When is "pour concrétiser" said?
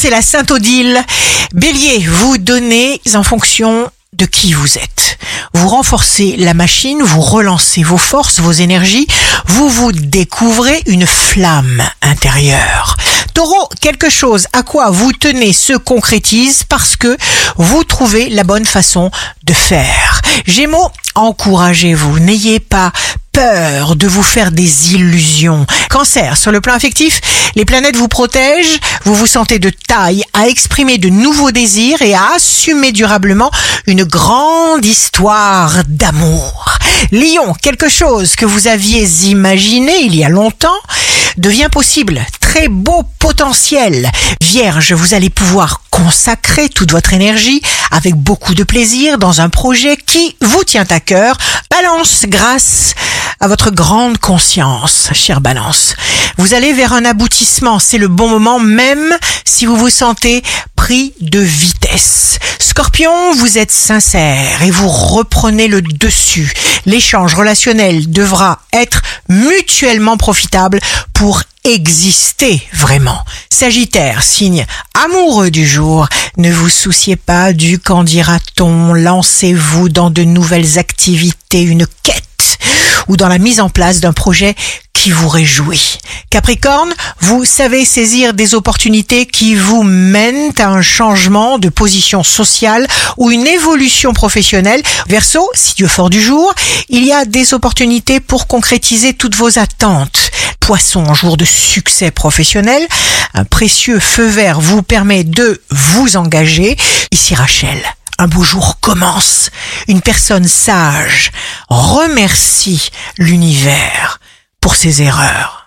98.18-99.14